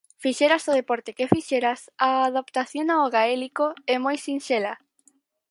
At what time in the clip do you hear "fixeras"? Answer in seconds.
0.23-0.63, 1.35-1.81